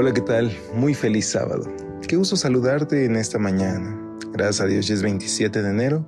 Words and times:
Hola, 0.00 0.14
¿qué 0.14 0.20
tal? 0.20 0.56
Muy 0.76 0.94
feliz 0.94 1.26
sábado. 1.26 1.68
Qué 2.06 2.14
gusto 2.14 2.36
saludarte 2.36 3.04
en 3.04 3.16
esta 3.16 3.36
mañana. 3.36 4.00
Gracias 4.32 4.60
a 4.60 4.66
Dios 4.66 4.86
ya 4.86 4.94
es 4.94 5.02
27 5.02 5.60
de 5.60 5.68
enero 5.68 6.06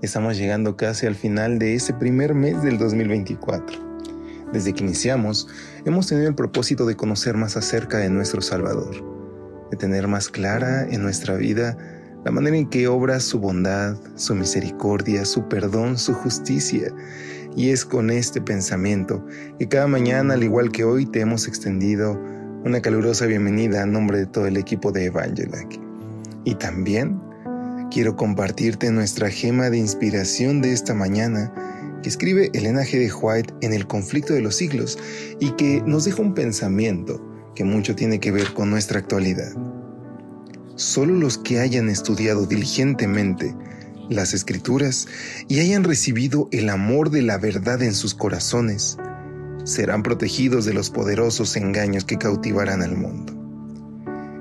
estamos 0.00 0.38
llegando 0.38 0.74
casi 0.78 1.04
al 1.04 1.14
final 1.14 1.58
de 1.58 1.74
ese 1.74 1.92
primer 1.92 2.34
mes 2.34 2.62
del 2.62 2.78
2024. 2.78 3.76
Desde 4.54 4.72
que 4.72 4.82
iniciamos, 4.82 5.48
hemos 5.84 6.06
tenido 6.06 6.28
el 6.28 6.34
propósito 6.34 6.86
de 6.86 6.96
conocer 6.96 7.36
más 7.36 7.58
acerca 7.58 7.98
de 7.98 8.08
nuestro 8.08 8.40
Salvador, 8.40 9.04
de 9.70 9.76
tener 9.76 10.08
más 10.08 10.30
clara 10.30 10.88
en 10.90 11.02
nuestra 11.02 11.34
vida 11.34 11.76
la 12.24 12.30
manera 12.30 12.56
en 12.56 12.70
que 12.70 12.88
obra 12.88 13.20
su 13.20 13.38
bondad, 13.38 13.98
su 14.14 14.34
misericordia, 14.34 15.26
su 15.26 15.46
perdón, 15.46 15.98
su 15.98 16.14
justicia. 16.14 16.90
Y 17.54 17.68
es 17.68 17.84
con 17.84 18.08
este 18.08 18.40
pensamiento 18.40 19.22
que 19.58 19.68
cada 19.68 19.88
mañana, 19.88 20.32
al 20.32 20.42
igual 20.42 20.72
que 20.72 20.84
hoy, 20.84 21.04
te 21.04 21.20
hemos 21.20 21.46
extendido 21.46 22.18
una 22.66 22.82
calurosa 22.82 23.26
bienvenida 23.26 23.84
a 23.84 23.86
nombre 23.86 24.18
de 24.18 24.26
todo 24.26 24.48
el 24.48 24.56
equipo 24.56 24.90
de 24.90 25.04
Evangelac. 25.04 25.78
Y 26.42 26.56
también 26.56 27.20
quiero 27.92 28.16
compartirte 28.16 28.90
nuestra 28.90 29.30
gema 29.30 29.70
de 29.70 29.78
inspiración 29.78 30.60
de 30.60 30.72
esta 30.72 30.92
mañana 30.92 32.00
que 32.02 32.08
escribe 32.08 32.50
Elena 32.54 32.82
G. 32.82 32.98
de 32.98 33.12
White 33.12 33.54
en 33.60 33.72
El 33.72 33.86
conflicto 33.86 34.32
de 34.32 34.40
los 34.40 34.56
siglos 34.56 34.98
y 35.38 35.52
que 35.52 35.80
nos 35.86 36.06
deja 36.06 36.20
un 36.20 36.34
pensamiento 36.34 37.24
que 37.54 37.62
mucho 37.62 37.94
tiene 37.94 38.18
que 38.18 38.32
ver 38.32 38.52
con 38.52 38.68
nuestra 38.68 38.98
actualidad. 38.98 39.52
Solo 40.74 41.14
los 41.14 41.38
que 41.38 41.60
hayan 41.60 41.88
estudiado 41.88 42.46
diligentemente 42.46 43.54
las 44.10 44.34
escrituras 44.34 45.06
y 45.46 45.60
hayan 45.60 45.84
recibido 45.84 46.48
el 46.50 46.68
amor 46.68 47.10
de 47.10 47.22
la 47.22 47.38
verdad 47.38 47.80
en 47.82 47.94
sus 47.94 48.16
corazones, 48.16 48.98
serán 49.66 50.04
protegidos 50.04 50.64
de 50.64 50.72
los 50.72 50.90
poderosos 50.90 51.56
engaños 51.56 52.04
que 52.04 52.18
cautivarán 52.18 52.82
al 52.82 52.96
mundo. 52.96 53.34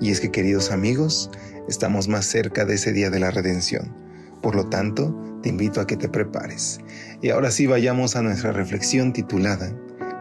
Y 0.00 0.10
es 0.10 0.18
que, 0.18 0.30
queridos 0.30 0.72
amigos, 0.72 1.30
estamos 1.68 2.08
más 2.08 2.24
cerca 2.24 2.64
de 2.64 2.74
ese 2.74 2.92
día 2.92 3.10
de 3.10 3.20
la 3.20 3.30
redención. 3.30 3.94
Por 4.40 4.54
lo 4.56 4.66
tanto, 4.70 5.14
te 5.42 5.50
invito 5.50 5.82
a 5.82 5.86
que 5.86 5.98
te 5.98 6.08
prepares. 6.08 6.80
Y 7.20 7.28
ahora 7.28 7.50
sí 7.50 7.66
vayamos 7.66 8.16
a 8.16 8.22
nuestra 8.22 8.52
reflexión 8.52 9.12
titulada 9.12 9.70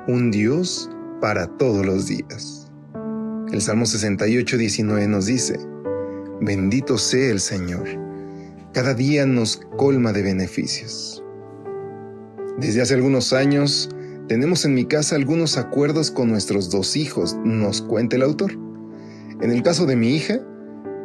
Un 0.10 0.32
Dios 0.32 0.90
para 1.22 1.48
todos 1.48 1.86
los 1.86 2.08
días. 2.08 2.70
El 3.54 3.62
Salmo 3.62 3.86
68, 3.86 4.58
19 4.58 5.08
nos 5.08 5.28
dice, 5.28 5.58
Bendito 6.42 6.98
sea 6.98 7.32
el 7.32 7.40
Señor, 7.40 7.88
cada 8.74 8.94
día 8.94 9.26
nos 9.26 9.62
colma 9.78 10.12
de 10.12 10.24
beneficios. 10.24 11.24
Desde 12.58 12.82
hace 12.82 12.96
algunos 12.96 13.32
años, 13.32 13.90
tenemos 14.30 14.64
en 14.64 14.76
mi 14.76 14.86
casa 14.86 15.16
algunos 15.16 15.58
acuerdos 15.58 16.12
con 16.12 16.30
nuestros 16.30 16.70
dos 16.70 16.96
hijos, 16.96 17.36
nos 17.44 17.82
cuenta 17.82 18.16
el 18.16 18.22
autor. 18.22 18.52
En 19.42 19.52
el 19.52 19.64
caso 19.64 19.88
de 19.88 19.96
mi 19.96 20.16
hija, 20.16 20.40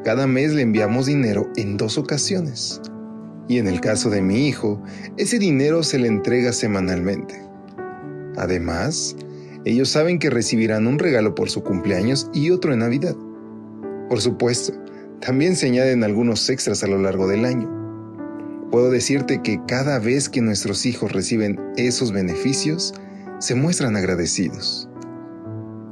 cada 0.04 0.26
mes 0.26 0.52
le 0.52 0.60
enviamos 0.60 1.06
dinero 1.06 1.50
en 1.56 1.78
dos 1.78 1.96
ocasiones. 1.96 2.82
Y 3.48 3.56
en 3.56 3.66
el 3.66 3.80
caso 3.80 4.10
de 4.10 4.20
mi 4.20 4.46
hijo, 4.46 4.82
ese 5.16 5.38
dinero 5.38 5.82
se 5.82 5.98
le 5.98 6.08
entrega 6.08 6.52
semanalmente. 6.52 7.34
Además, 8.36 9.16
ellos 9.64 9.88
saben 9.88 10.18
que 10.18 10.28
recibirán 10.28 10.86
un 10.86 10.98
regalo 10.98 11.34
por 11.34 11.48
su 11.48 11.62
cumpleaños 11.62 12.28
y 12.34 12.50
otro 12.50 12.74
en 12.74 12.80
Navidad. 12.80 13.16
Por 14.10 14.20
supuesto, 14.20 14.74
también 15.22 15.56
se 15.56 15.68
añaden 15.68 16.04
algunos 16.04 16.50
extras 16.50 16.84
a 16.84 16.88
lo 16.88 16.98
largo 16.98 17.26
del 17.26 17.46
año. 17.46 17.70
Puedo 18.70 18.90
decirte 18.90 19.40
que 19.40 19.62
cada 19.66 19.98
vez 19.98 20.28
que 20.28 20.42
nuestros 20.42 20.84
hijos 20.84 21.12
reciben 21.12 21.58
esos 21.76 22.12
beneficios, 22.12 22.92
se 23.38 23.54
muestran 23.54 23.96
agradecidos. 23.96 24.88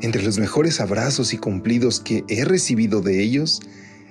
Entre 0.01 0.23
los 0.23 0.39
mejores 0.39 0.81
abrazos 0.81 1.33
y 1.33 1.39
cumplidos 1.39 2.01
que 2.01 2.25
he 2.29 2.45
recibido 2.45 3.01
de 3.01 3.23
ellos, 3.23 3.61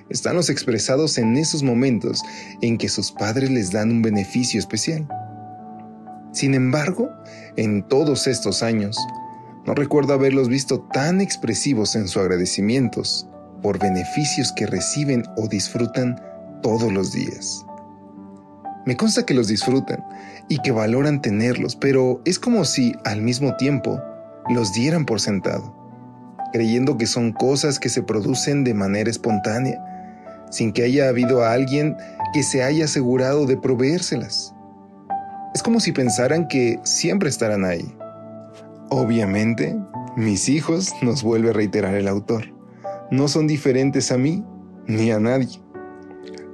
están 0.08 0.36
los 0.36 0.50
expresados 0.50 1.18
en 1.18 1.36
esos 1.36 1.62
momentos 1.62 2.22
en 2.60 2.78
que 2.78 2.88
sus 2.88 3.12
padres 3.12 3.50
les 3.50 3.70
dan 3.70 3.90
un 3.90 4.02
beneficio 4.02 4.60
especial. 4.60 5.08
Sin 6.32 6.54
embargo, 6.54 7.10
en 7.56 7.86
todos 7.88 8.26
estos 8.26 8.62
años, 8.62 8.96
no 9.66 9.74
recuerdo 9.74 10.14
haberlos 10.14 10.48
visto 10.48 10.80
tan 10.92 11.20
expresivos 11.20 11.94
en 11.94 12.08
sus 12.08 12.22
agradecimientos 12.22 13.28
por 13.62 13.78
beneficios 13.78 14.52
que 14.52 14.66
reciben 14.66 15.24
o 15.36 15.46
disfrutan 15.46 16.20
todos 16.62 16.92
los 16.92 17.12
días. 17.12 17.64
Me 18.84 18.96
consta 18.96 19.24
que 19.24 19.34
los 19.34 19.48
disfrutan 19.48 20.04
y 20.48 20.58
que 20.58 20.72
valoran 20.72 21.22
tenerlos, 21.22 21.76
pero 21.76 22.20
es 22.24 22.38
como 22.38 22.64
si 22.64 22.94
al 23.04 23.22
mismo 23.22 23.56
tiempo 23.56 24.00
los 24.48 24.72
dieran 24.72 25.06
por 25.06 25.20
sentado, 25.20 25.74
creyendo 26.52 26.96
que 26.96 27.06
son 27.06 27.32
cosas 27.32 27.78
que 27.78 27.88
se 27.88 28.02
producen 28.02 28.64
de 28.64 28.74
manera 28.74 29.08
espontánea, 29.08 29.80
sin 30.50 30.72
que 30.72 30.82
haya 30.82 31.08
habido 31.08 31.44
a 31.44 31.52
alguien 31.52 31.96
que 32.34 32.42
se 32.42 32.62
haya 32.64 32.86
asegurado 32.86 33.46
de 33.46 33.56
proveérselas. 33.56 34.54
Es 35.54 35.62
como 35.62 35.78
si 35.78 35.92
pensaran 35.92 36.48
que 36.48 36.80
siempre 36.82 37.28
estarán 37.28 37.64
ahí. 37.64 37.94
Obviamente, 38.88 39.76
mis 40.16 40.48
hijos, 40.48 40.92
nos 41.02 41.22
vuelve 41.22 41.50
a 41.50 41.54
reiterar 41.54 41.94
el 41.94 42.08
autor, 42.08 42.52
no 43.12 43.28
son 43.28 43.46
diferentes 43.46 44.10
a 44.10 44.18
mí 44.18 44.44
ni 44.86 45.12
a 45.12 45.20
nadie. 45.20 45.61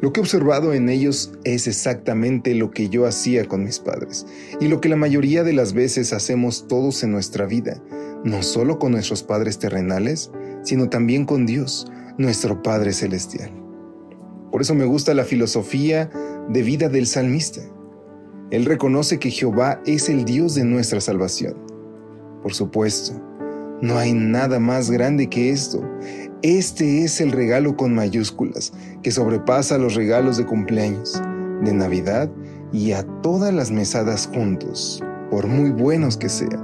Lo 0.01 0.13
que 0.13 0.21
he 0.21 0.23
observado 0.23 0.75
en 0.75 0.89
ellos 0.89 1.33
es 1.43 1.67
exactamente 1.67 2.55
lo 2.55 2.71
que 2.71 2.89
yo 2.89 3.05
hacía 3.05 3.47
con 3.47 3.65
mis 3.65 3.81
padres 3.81 4.27
y 4.61 4.69
lo 4.69 4.81
que 4.81 4.89
la 4.89 4.97
mayoría 4.97 5.43
de 5.43 5.53
las 5.53 5.73
veces 5.73 6.13
hacemos 6.13 6.69
todos 6.69 7.03
en 7.03 7.11
nuestra 7.11 7.47
vida, 7.47 7.83
no 8.25 8.43
solo 8.43 8.79
con 8.79 8.93
nuestros 8.93 9.25
padres 9.25 9.59
terrenales, 9.59 10.31
sino 10.63 10.89
también 10.89 11.25
con 11.25 11.47
Dios, 11.47 11.91
nuestro 12.17 12.63
Padre 12.63 12.93
Celestial. 12.93 13.51
Por 14.53 14.63
eso 14.63 14.75
me 14.75 14.85
gusta 14.85 15.15
la 15.15 15.25
filosofía 15.25 16.11
de 16.49 16.63
vida 16.63 16.89
del 16.89 17.07
salmista. 17.07 17.61
Él 18.51 18.65
reconoce 18.65 19.19
que 19.19 19.31
Jehová 19.31 19.83
es 19.85 20.09
el 20.09 20.25
Dios 20.25 20.55
de 20.55 20.65
nuestra 20.65 21.01
salvación. 21.01 21.55
Por 22.43 22.55
supuesto, 22.55 23.21
no 23.83 23.99
hay 23.99 24.13
nada 24.13 24.59
más 24.59 24.91
grande 24.91 25.29
que 25.29 25.51
esto. 25.51 25.83
Este 26.43 27.03
es 27.03 27.21
el 27.21 27.33
regalo 27.33 27.77
con 27.77 27.97
mayúsculas 27.97 28.73
que 29.03 29.11
sobrepasa 29.11 29.77
los 29.77 29.97
regalos 29.97 30.37
de 30.37 30.47
cumpleaños, 30.47 31.21
de 31.65 31.73
Navidad 31.73 32.31
y 32.73 32.93
a 32.93 33.03
todas 33.23 33.53
las 33.53 33.73
mesadas 33.73 34.31
juntos, 34.33 35.03
por 35.33 35.49
muy 35.49 35.71
buenos 35.71 36.17
que 36.17 36.29
sean. 36.29 36.63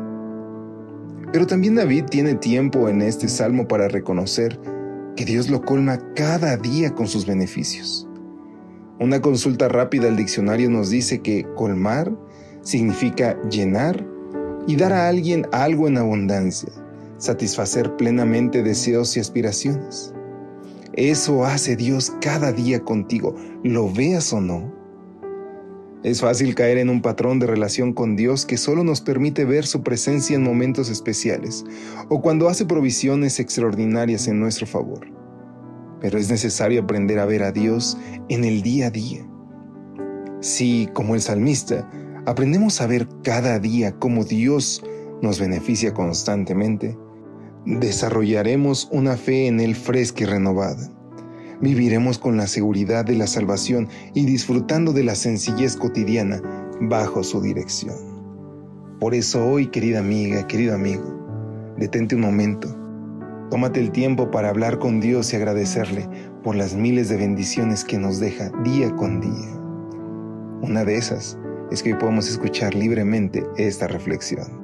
Pero 1.32 1.48
también 1.48 1.74
David 1.74 2.04
tiene 2.04 2.36
tiempo 2.36 2.88
en 2.88 3.02
este 3.02 3.26
salmo 3.26 3.66
para 3.66 3.88
reconocer 3.88 4.60
que 5.16 5.24
Dios 5.24 5.50
lo 5.50 5.60
colma 5.60 5.98
cada 6.14 6.56
día 6.56 6.94
con 6.94 7.08
sus 7.08 7.26
beneficios. 7.26 8.08
Una 9.00 9.20
consulta 9.20 9.68
rápida 9.68 10.06
al 10.06 10.16
diccionario 10.16 10.70
nos 10.70 10.88
dice 10.88 11.18
que 11.18 11.48
colmar 11.56 12.16
significa 12.62 13.36
llenar 13.50 14.06
y 14.68 14.76
dar 14.76 14.92
a 14.92 15.08
alguien 15.08 15.48
algo 15.50 15.88
en 15.88 15.98
abundancia 15.98 16.83
satisfacer 17.24 17.96
plenamente 17.96 18.62
deseos 18.62 19.16
y 19.16 19.20
aspiraciones. 19.20 20.14
Eso 20.92 21.44
hace 21.44 21.74
Dios 21.74 22.12
cada 22.20 22.52
día 22.52 22.80
contigo, 22.80 23.34
lo 23.64 23.92
veas 23.92 24.32
o 24.32 24.40
no. 24.40 24.72
Es 26.04 26.20
fácil 26.20 26.54
caer 26.54 26.78
en 26.78 26.90
un 26.90 27.00
patrón 27.00 27.38
de 27.38 27.46
relación 27.46 27.94
con 27.94 28.14
Dios 28.14 28.44
que 28.44 28.58
solo 28.58 28.84
nos 28.84 29.00
permite 29.00 29.46
ver 29.46 29.66
su 29.66 29.82
presencia 29.82 30.36
en 30.36 30.42
momentos 30.42 30.90
especiales 30.90 31.64
o 32.10 32.20
cuando 32.20 32.48
hace 32.48 32.66
provisiones 32.66 33.40
extraordinarias 33.40 34.28
en 34.28 34.38
nuestro 34.38 34.66
favor. 34.66 35.06
Pero 36.00 36.18
es 36.18 36.30
necesario 36.30 36.82
aprender 36.82 37.18
a 37.18 37.24
ver 37.24 37.42
a 37.42 37.52
Dios 37.52 37.96
en 38.28 38.44
el 38.44 38.60
día 38.60 38.88
a 38.88 38.90
día. 38.90 39.26
Si, 40.40 40.90
como 40.92 41.14
el 41.14 41.22
salmista, 41.22 41.90
aprendemos 42.26 42.82
a 42.82 42.86
ver 42.86 43.08
cada 43.22 43.58
día 43.58 43.98
cómo 43.98 44.24
Dios 44.24 44.84
nos 45.22 45.40
beneficia 45.40 45.94
constantemente, 45.94 46.98
desarrollaremos 47.66 48.88
una 48.92 49.16
fe 49.16 49.46
en 49.46 49.60
Él 49.60 49.74
fresca 49.74 50.24
y 50.24 50.26
renovada. 50.26 50.90
Viviremos 51.60 52.18
con 52.18 52.36
la 52.36 52.46
seguridad 52.46 53.04
de 53.04 53.16
la 53.16 53.26
salvación 53.26 53.88
y 54.14 54.26
disfrutando 54.26 54.92
de 54.92 55.04
la 55.04 55.14
sencillez 55.14 55.76
cotidiana 55.76 56.42
bajo 56.80 57.22
su 57.22 57.40
dirección. 57.40 57.96
Por 59.00 59.14
eso 59.14 59.46
hoy, 59.46 59.68
querida 59.68 60.00
amiga, 60.00 60.46
querido 60.46 60.74
amigo, 60.74 61.14
Detente 61.76 62.14
un 62.14 62.20
momento. 62.20 62.68
Tómate 63.50 63.80
el 63.80 63.90
tiempo 63.90 64.30
para 64.30 64.48
hablar 64.48 64.78
con 64.78 65.00
Dios 65.00 65.32
y 65.32 65.36
agradecerle 65.36 66.08
por 66.44 66.54
las 66.54 66.74
miles 66.74 67.08
de 67.08 67.16
bendiciones 67.16 67.84
que 67.84 67.98
nos 67.98 68.20
deja 68.20 68.50
día 68.62 68.94
con 68.94 69.20
día. 69.20 69.60
Una 70.62 70.84
de 70.84 70.96
esas 70.96 71.36
es 71.72 71.82
que 71.82 71.92
hoy 71.92 71.98
podemos 71.98 72.28
escuchar 72.28 72.74
libremente 72.76 73.44
esta 73.56 73.88
reflexión. 73.88 74.63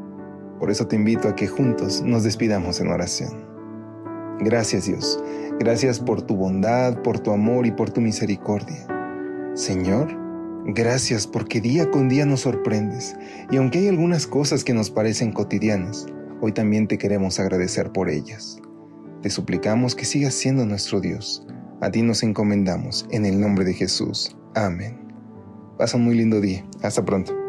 Por 0.60 0.70
eso 0.70 0.86
te 0.86 0.94
invito 0.94 1.26
a 1.26 1.34
que 1.34 1.48
juntos 1.48 2.02
nos 2.02 2.22
despidamos 2.22 2.80
en 2.80 2.88
oración. 2.88 3.48
Gracias 4.40 4.86
Dios, 4.86 5.22
gracias 5.58 5.98
por 5.98 6.22
tu 6.22 6.36
bondad, 6.36 7.02
por 7.02 7.18
tu 7.18 7.32
amor 7.32 7.66
y 7.66 7.72
por 7.72 7.90
tu 7.90 8.00
misericordia. 8.02 8.86
Señor, 9.54 10.08
gracias 10.66 11.26
porque 11.26 11.60
día 11.60 11.90
con 11.90 12.08
día 12.08 12.26
nos 12.26 12.40
sorprendes 12.40 13.16
y 13.50 13.56
aunque 13.56 13.78
hay 13.80 13.88
algunas 13.88 14.26
cosas 14.26 14.62
que 14.62 14.74
nos 14.74 14.90
parecen 14.90 15.32
cotidianas, 15.32 16.06
hoy 16.40 16.52
también 16.52 16.86
te 16.86 16.98
queremos 16.98 17.40
agradecer 17.40 17.90
por 17.90 18.10
ellas. 18.10 18.60
Te 19.22 19.30
suplicamos 19.30 19.94
que 19.94 20.04
sigas 20.04 20.34
siendo 20.34 20.64
nuestro 20.66 21.00
Dios. 21.00 21.46
A 21.80 21.90
ti 21.90 22.02
nos 22.02 22.22
encomendamos 22.22 23.06
en 23.10 23.24
el 23.26 23.40
nombre 23.40 23.64
de 23.64 23.74
Jesús. 23.74 24.36
Amén. 24.54 24.98
Pasa 25.78 25.96
un 25.96 26.04
muy 26.04 26.14
lindo 26.14 26.40
día. 26.40 26.64
Hasta 26.82 27.04
pronto. 27.04 27.39